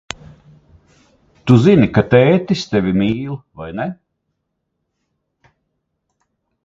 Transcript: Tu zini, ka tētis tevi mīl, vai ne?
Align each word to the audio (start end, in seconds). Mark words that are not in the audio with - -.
Tu 1.49 1.57
zini, 1.65 1.89
ka 1.97 2.03
tētis 2.13 2.63
tevi 2.71 2.95
mīl, 3.03 3.37
vai 3.61 3.69
ne? 3.81 3.87